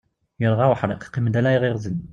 Irɣa 0.43 0.65
uḥriq 0.71 1.03
qqimen-d 1.07 1.35
ala 1.39 1.49
iɣiɣden. 1.55 1.97